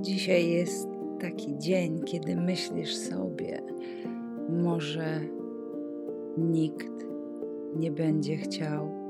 [0.00, 0.88] Dzisiaj jest
[1.20, 3.62] taki dzień, kiedy myślisz sobie,
[4.48, 5.20] może
[6.38, 7.06] nikt
[7.76, 9.00] nie będzie chciał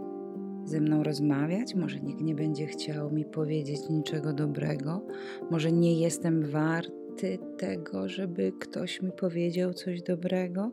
[0.65, 5.07] ze mną rozmawiać, może nikt nie będzie chciał mi powiedzieć niczego dobrego,
[5.51, 10.71] może nie jestem warty tego, żeby ktoś mi powiedział coś dobrego.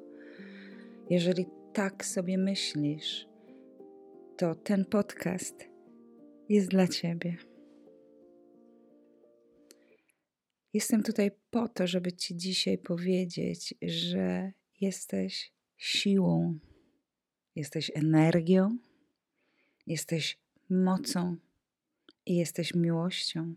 [1.10, 3.28] Jeżeli tak sobie myślisz,
[4.38, 5.70] to ten podcast
[6.50, 7.38] jest dla Ciebie.
[10.78, 16.60] Jestem tutaj po to, żeby Ci dzisiaj powiedzieć, że jesteś siłą,
[17.56, 18.78] jesteś energią,
[19.88, 20.38] jesteś
[20.70, 21.38] mocą
[22.26, 23.56] i jesteś miłością,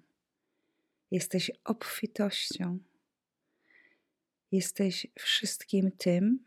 [1.10, 2.78] jesteś obfitością,
[4.52, 6.44] jesteś wszystkim tym,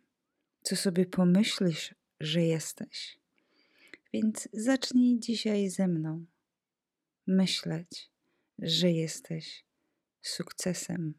[0.61, 3.19] co sobie pomyślisz, że jesteś.
[4.13, 6.25] Więc zacznij dzisiaj ze mną
[7.27, 8.09] myśleć,
[8.59, 9.63] że jesteś
[10.23, 11.13] sukcesem,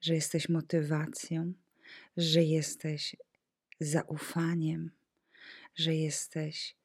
[0.00, 1.52] że jesteś motywacją,
[2.16, 3.16] że jesteś
[3.80, 4.90] zaufaniem,
[5.74, 6.76] że jesteś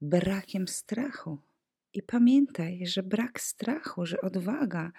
[0.00, 1.38] brakiem strachu.
[1.92, 4.92] I pamiętaj, że brak strachu, że odwaga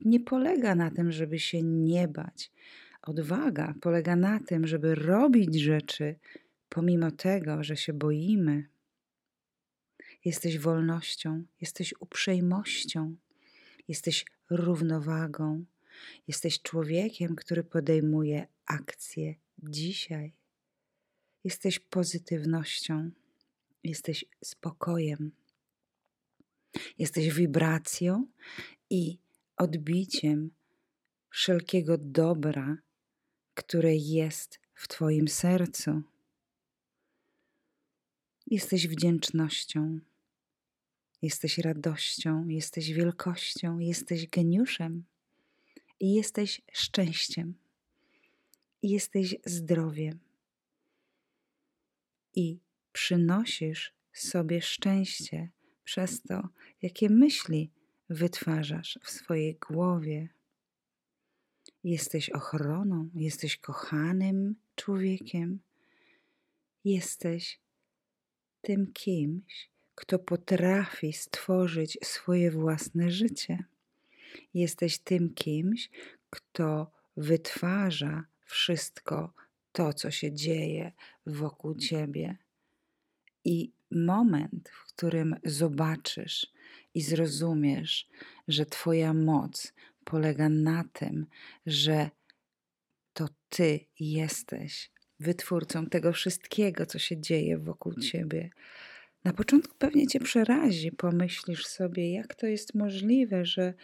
[0.00, 2.50] nie polega na tym, żeby się nie bać.
[3.02, 6.16] Odwaga polega na tym, żeby robić rzeczy
[6.68, 8.68] pomimo tego, że się boimy.
[10.24, 13.16] Jesteś wolnością, jesteś uprzejmością,
[13.88, 15.64] jesteś równowagą.
[16.28, 20.32] Jesteś człowiekiem, który podejmuje akcję dzisiaj.
[21.44, 23.10] Jesteś pozytywnością,
[23.84, 25.32] jesteś spokojem,
[26.98, 28.26] jesteś wibracją
[28.90, 29.18] i
[29.56, 30.50] odbiciem
[31.30, 32.76] wszelkiego dobra,
[33.54, 36.02] które jest w Twoim sercu.
[38.46, 40.00] Jesteś wdzięcznością,
[41.24, 45.04] Jesteś radością, jesteś wielkością, jesteś geniuszem
[46.00, 47.54] i jesteś szczęściem,
[48.82, 50.18] i jesteś zdrowiem.
[52.34, 52.58] I
[52.92, 55.50] przynosisz sobie szczęście
[55.84, 56.48] przez to,
[56.82, 57.70] jakie myśli
[58.08, 60.28] wytwarzasz w swojej głowie.
[61.84, 65.60] Jesteś ochroną, jesteś kochanym człowiekiem,
[66.84, 67.60] jesteś
[68.62, 73.64] tym kimś, kto potrafi stworzyć swoje własne życie.
[74.54, 75.90] Jesteś tym kimś,
[76.30, 79.32] kto wytwarza wszystko
[79.72, 80.92] to, co się dzieje
[81.26, 82.36] wokół ciebie.
[83.44, 86.46] I moment, w którym zobaczysz
[86.94, 88.08] i zrozumiesz,
[88.48, 89.72] że Twoja moc
[90.04, 91.26] polega na tym,
[91.66, 92.10] że
[93.12, 94.90] to Ty jesteś
[95.20, 98.50] wytwórcą tego wszystkiego, co się dzieje wokół Ciebie,
[99.24, 103.74] na początku pewnie cię przerazi, pomyślisz sobie, jak to jest możliwe, że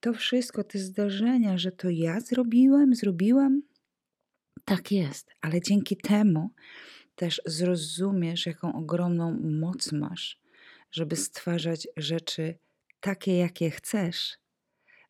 [0.00, 3.62] to wszystko, te zdarzenia, że to ja zrobiłem, zrobiłam.
[4.64, 6.50] Tak jest, ale dzięki temu
[7.16, 10.40] też zrozumiesz, jaką ogromną moc masz,
[10.90, 12.54] żeby stwarzać rzeczy
[13.00, 14.38] takie, jakie chcesz,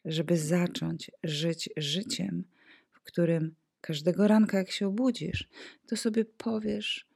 [0.04, 2.44] żeby zacząć żyć życiem,
[2.92, 5.48] w którym każdego ranka, jak się obudzisz,
[5.86, 7.11] to sobie powiesz,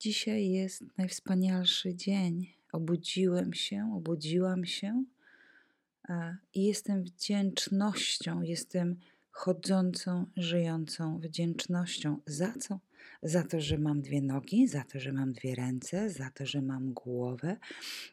[0.00, 2.54] Dzisiaj jest najwspanialszy dzień.
[2.72, 5.04] Obudziłem się, obudziłam się
[6.54, 8.96] i jestem wdzięcznością, jestem
[9.30, 12.20] chodzącą, żyjącą wdzięcznością.
[12.26, 12.80] Za co?
[13.22, 16.62] Za to, że mam dwie nogi, za to, że mam dwie ręce, za to, że
[16.62, 17.56] mam głowę,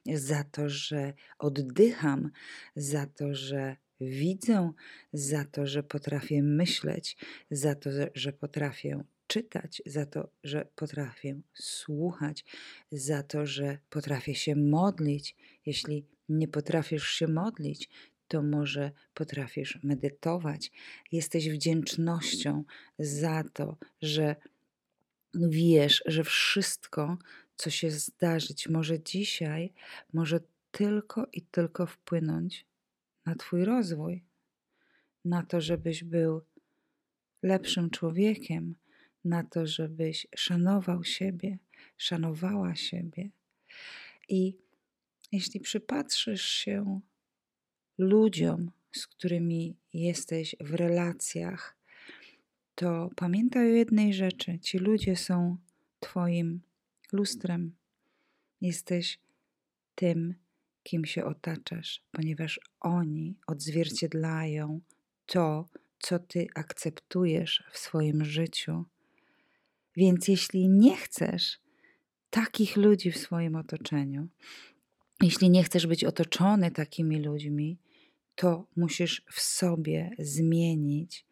[0.05, 2.31] za to, że oddycham,
[2.75, 4.71] za to, że widzę,
[5.13, 7.17] za to, że potrafię myśleć,
[7.51, 12.45] za to, że potrafię czytać, za to, że potrafię słuchać,
[12.91, 15.35] za to, że potrafię się modlić.
[15.65, 17.89] Jeśli nie potrafisz się modlić,
[18.27, 20.71] to może potrafisz medytować.
[21.11, 22.63] Jesteś wdzięcznością
[22.99, 24.35] za to, że
[25.33, 27.17] wiesz, że wszystko,
[27.55, 29.73] co się zdarzyć może dzisiaj,
[30.13, 30.39] może
[30.71, 32.65] tylko i tylko wpłynąć
[33.25, 34.23] na Twój rozwój,
[35.25, 36.41] na to, żebyś był
[37.43, 38.75] lepszym człowiekiem,
[39.25, 41.57] na to, żebyś szanował siebie,
[41.97, 43.29] szanowała siebie.
[44.29, 44.57] I
[45.31, 46.99] jeśli przypatrzysz się
[47.97, 51.77] ludziom, z którymi jesteś w relacjach,
[52.75, 55.57] to pamiętaj o jednej rzeczy: ci ludzie są
[55.99, 56.61] Twoim
[57.11, 57.75] lustrem.
[58.61, 59.19] Jesteś
[59.95, 60.35] tym,
[60.83, 64.81] kim się otaczasz, ponieważ oni odzwierciedlają
[65.25, 65.69] to,
[65.99, 68.85] co Ty akceptujesz w swoim życiu
[69.97, 71.59] więc jeśli nie chcesz
[72.29, 74.27] takich ludzi w swoim otoczeniu,
[75.21, 77.77] jeśli nie chcesz być otoczony takimi ludźmi,
[78.35, 81.25] to musisz w sobie zmienić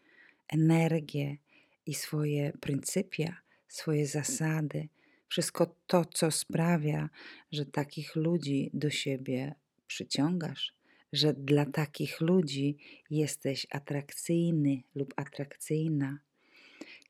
[0.48, 1.38] energię
[1.86, 3.38] i swoje pryncypia,
[3.68, 4.90] swoje zasady,
[5.28, 7.10] wszystko to, co sprawia,
[7.52, 9.56] że takich ludzi do siebie
[9.88, 10.76] przyciągasz,
[11.14, 12.78] że dla takich ludzi
[13.10, 16.20] jesteś atrakcyjny lub atrakcyjna.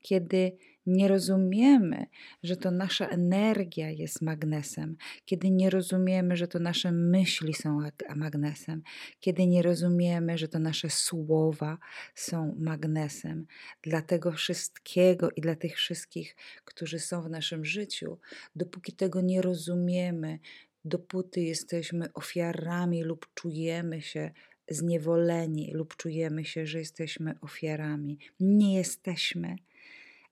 [0.03, 2.05] Kiedy nie rozumiemy,
[2.43, 7.79] że to nasza energia jest magnesem, kiedy nie rozumiemy, że to nasze myśli są
[8.15, 8.83] magnesem,
[9.19, 11.77] kiedy nie rozumiemy, że to nasze słowa
[12.15, 13.47] są magnesem,
[13.81, 16.35] dla tego wszystkiego i dla tych wszystkich,
[16.65, 18.19] którzy są w naszym życiu,
[18.55, 20.39] dopóki tego nie rozumiemy,
[20.85, 24.31] dopóty jesteśmy ofiarami lub czujemy się
[24.69, 28.19] zniewoleni lub czujemy się, że jesteśmy ofiarami.
[28.39, 29.55] Nie jesteśmy.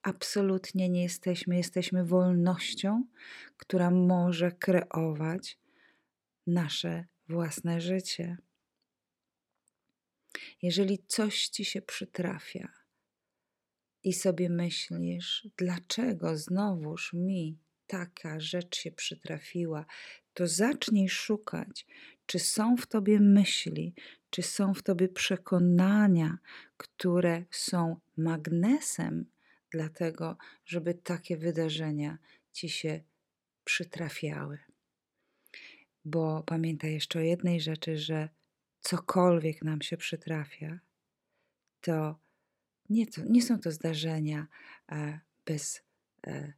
[0.02, 1.56] Absolutnie nie jesteśmy.
[1.56, 3.04] Jesteśmy wolnością,
[3.56, 5.58] która może kreować
[6.46, 8.38] nasze własne życie.
[10.62, 12.72] Jeżeli coś ci się przytrafia
[14.04, 19.86] i sobie myślisz, dlaczego znowuż mi taka rzecz się przytrafiła,
[20.34, 21.86] to zacznij szukać,
[22.26, 23.94] czy są w tobie myśli,
[24.30, 26.38] czy są w tobie przekonania,
[26.76, 29.31] które są magnesem,
[29.72, 32.18] dlatego żeby takie wydarzenia
[32.52, 33.00] ci się
[33.64, 34.58] przytrafiały.
[36.04, 38.28] Bo pamiętaj jeszcze o jednej rzeczy, że
[38.80, 40.80] cokolwiek nam się przytrafia,
[41.80, 42.18] to
[42.90, 44.46] nie, to, nie są to zdarzenia
[44.92, 45.82] e, bez
[46.26, 46.52] e,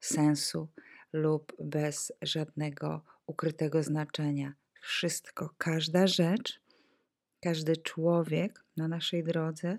[0.00, 0.68] sensu
[1.12, 4.54] lub bez żadnego ukrytego znaczenia.
[4.80, 6.60] Wszystko, każda rzecz,
[7.40, 9.78] każdy człowiek na naszej drodze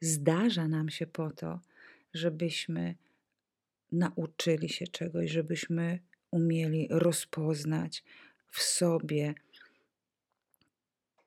[0.00, 1.60] zdarza nam się po to,
[2.14, 2.94] żebyśmy
[3.92, 5.98] nauczyli się czegoś, żebyśmy
[6.30, 8.04] umieli rozpoznać
[8.50, 9.34] w sobie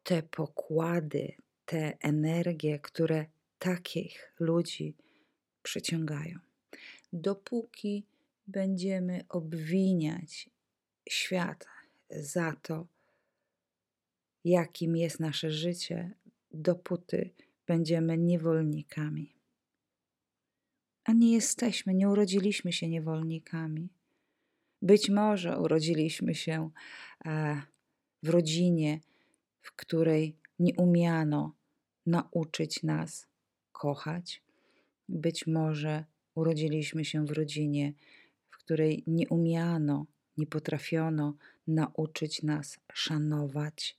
[0.03, 1.33] te pokłady,
[1.65, 3.25] te energie, które
[3.59, 4.95] takich ludzi
[5.63, 6.39] przyciągają.
[7.13, 8.03] Dopóki
[8.47, 10.49] będziemy obwiniać
[11.09, 11.65] świat
[12.09, 12.87] za to,
[14.45, 16.11] jakim jest nasze życie,
[16.51, 17.29] dopóty
[17.69, 19.35] będziemy niewolnikami.
[21.03, 23.89] A nie jesteśmy, nie urodziliśmy się niewolnikami.
[24.81, 26.69] Być może urodziliśmy się
[27.25, 27.61] e,
[28.23, 28.99] w rodzinie,
[29.61, 31.55] w której nie umiano
[32.05, 33.27] nauczyć nas
[33.71, 34.43] kochać.
[35.09, 36.05] Być może
[36.35, 37.93] urodziliśmy się w rodzinie,
[38.49, 40.05] w której nie umiano,
[40.37, 41.35] nie potrafiono
[41.67, 43.97] nauczyć nas szanować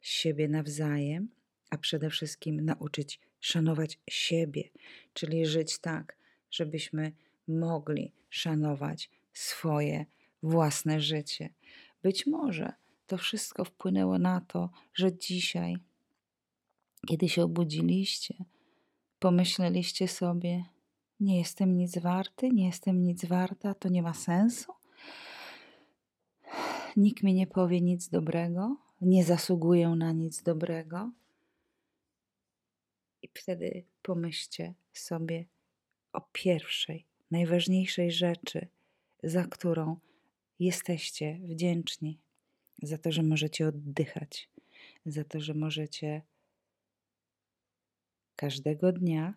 [0.00, 1.37] siebie nawzajem,
[1.70, 4.70] a przede wszystkim nauczyć szanować siebie,
[5.12, 6.16] czyli żyć tak,
[6.50, 7.12] żebyśmy
[7.48, 10.06] mogli szanować swoje
[10.42, 11.54] własne życie.
[12.02, 12.72] Być może
[13.06, 15.76] to wszystko wpłynęło na to, że dzisiaj,
[17.06, 18.44] kiedy się obudziliście,
[19.18, 20.64] pomyśleliście sobie:
[21.20, 24.72] Nie jestem nic warty, nie jestem nic warta, to nie ma sensu.
[26.96, 31.10] Nikt mi nie powie nic dobrego, nie zasługuję na nic dobrego.
[33.22, 35.44] I wtedy pomyślcie sobie
[36.12, 38.68] o pierwszej, najważniejszej rzeczy,
[39.22, 39.96] za którą
[40.58, 42.20] jesteście wdzięczni.
[42.82, 44.50] Za to, że możecie oddychać,
[45.06, 46.22] za to, że możecie
[48.36, 49.34] każdego dnia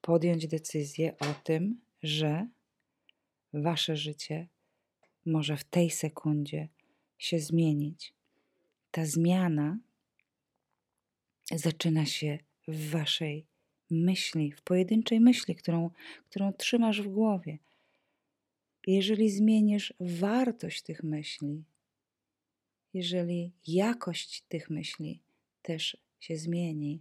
[0.00, 2.48] podjąć decyzję o tym, że
[3.52, 4.48] wasze życie
[5.26, 6.68] może w tej sekundzie
[7.18, 8.14] się zmienić.
[8.90, 9.78] Ta zmiana
[11.54, 13.46] zaczyna się w waszej
[13.90, 15.90] myśli, w pojedynczej myśli, którą,
[16.30, 17.58] którą trzymasz w głowie.
[18.86, 21.64] Jeżeli zmienisz wartość tych myśli,
[22.94, 25.20] jeżeli jakość tych myśli
[25.62, 27.00] też się zmieni,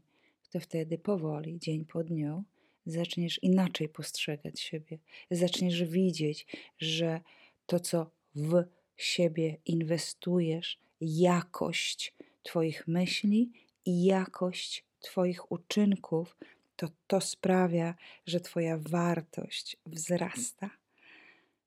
[0.50, 2.44] to wtedy powoli, dzień po dniu,
[2.86, 5.00] zaczniesz inaczej postrzegać siebie.
[5.32, 6.48] Zaczniesz widzieć,
[6.78, 7.22] że
[7.66, 8.64] to, co w
[8.98, 12.14] siebie inwestujesz, jakość
[12.44, 13.52] Twoich myśli
[13.86, 16.38] i jakość Twoich uczynków,
[16.76, 20.70] to to sprawia, że Twoja wartość wzrasta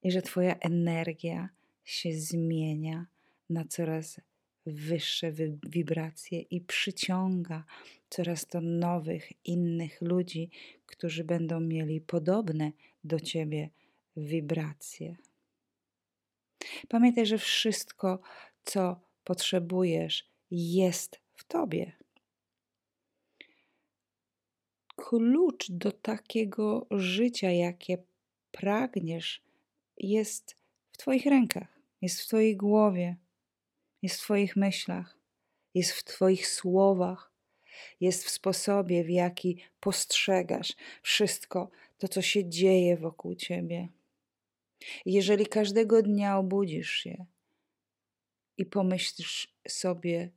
[0.02, 1.48] i że Twoja energia
[1.84, 3.06] się zmienia
[3.50, 4.20] na coraz
[4.66, 5.32] wyższe
[5.66, 7.64] wibracje i przyciąga
[8.10, 10.50] coraz to nowych, innych ludzi,
[10.86, 12.72] którzy będą mieli podobne
[13.04, 13.70] do Ciebie
[14.16, 15.16] wibracje.
[16.88, 18.20] Pamiętaj, że wszystko,
[18.64, 21.92] co potrzebujesz, jest w Tobie.
[25.08, 27.98] Klucz do takiego życia, jakie
[28.52, 29.42] pragniesz,
[29.98, 30.56] jest
[30.92, 33.16] w Twoich rękach, jest w Twojej głowie,
[34.02, 35.18] jest w Twoich myślach,
[35.74, 37.32] jest w Twoich słowach,
[38.00, 43.88] jest w sposobie, w jaki postrzegasz wszystko to, co się dzieje wokół Ciebie.
[45.06, 47.26] Jeżeli każdego dnia obudzisz się
[48.58, 50.30] i pomyślisz sobie,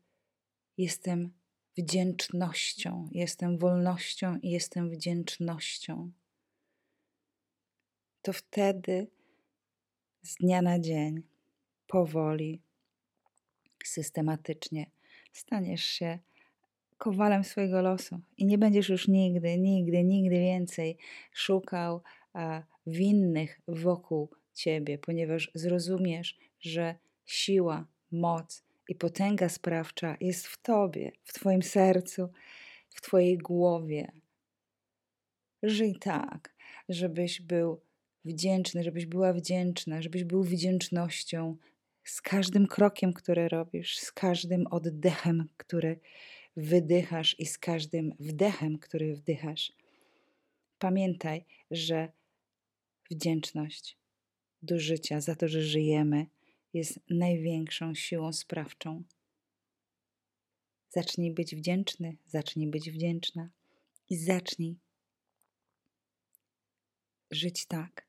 [0.78, 1.34] jestem
[1.78, 6.12] wdzięcznością, jestem wolnością i jestem wdzięcznością,
[8.22, 9.08] to wtedy
[10.22, 11.24] z dnia na dzień,
[11.88, 12.62] powoli,
[13.84, 14.92] systematycznie
[15.34, 16.20] staniesz się
[16.98, 20.98] kowalem swojego losu i nie będziesz już nigdy, nigdy, nigdy więcej
[21.34, 22.02] szukał
[22.34, 31.12] a, winnych wokół ciebie, ponieważ zrozumiesz, że siła, moc i potęga sprawcza jest w tobie,
[31.24, 32.30] w twoim sercu,
[32.90, 34.12] w twojej głowie.
[35.64, 36.56] Żyj tak,
[36.90, 37.82] żebyś był
[38.26, 41.58] wdzięczny, żebyś była wdzięczna, żebyś był wdzięcznością
[42.04, 46.00] z każdym krokiem, który robisz, z każdym oddechem, który
[46.58, 49.74] wydychasz i z każdym wdechem, który wdychasz.
[50.80, 52.12] Pamiętaj, że
[53.12, 53.98] wdzięczność
[54.62, 56.26] do życia za to, że żyjemy,
[56.76, 59.04] jest największą siłą sprawczą.
[60.90, 63.50] Zacznij być wdzięczny, zacznij być wdzięczna
[64.10, 64.80] i zacznij
[67.32, 68.08] żyć tak,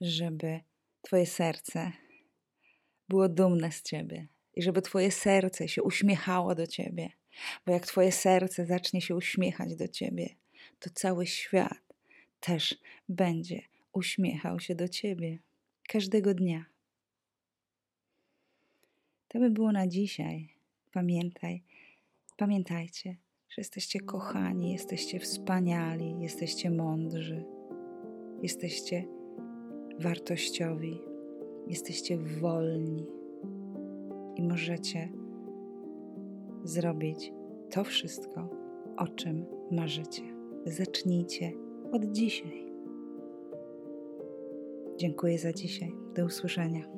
[0.00, 0.60] żeby
[1.02, 1.92] Twoje serce
[3.08, 7.12] było dumne z Ciebie i żeby Twoje serce się uśmiechało do Ciebie.
[7.66, 10.36] Bo jak Twoje serce zacznie się uśmiechać do Ciebie,
[10.78, 11.94] to cały świat
[12.40, 12.78] też
[13.08, 13.62] będzie
[13.92, 15.38] uśmiechał się do Ciebie
[15.88, 16.75] każdego dnia.
[19.28, 20.48] To by było na dzisiaj.
[20.92, 21.62] Pamiętaj,
[22.36, 23.16] pamiętajcie,
[23.48, 27.44] że jesteście kochani, jesteście wspaniali, jesteście mądrzy,
[28.42, 29.04] jesteście
[29.98, 31.00] wartościowi,
[31.66, 33.06] jesteście wolni
[34.36, 35.12] i możecie
[36.64, 37.32] zrobić
[37.70, 38.48] to wszystko,
[38.96, 40.22] o czym marzycie.
[40.66, 41.52] Zacznijcie
[41.92, 42.66] od dzisiaj.
[44.96, 45.92] Dziękuję za dzisiaj.
[46.14, 46.95] Do usłyszenia.